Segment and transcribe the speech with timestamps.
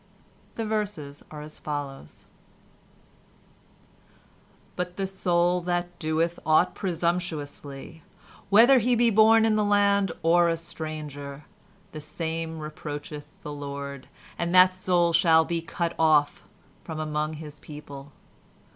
[0.55, 2.25] The verses are as follows—
[4.75, 8.01] "But the soul that doeth aught presumptuously,
[8.49, 11.43] whether he be born in the land or a stranger,
[11.91, 14.07] the same reproacheth the Lord;
[14.39, 16.45] and that soul shall be cut off
[16.83, 18.11] from among his people.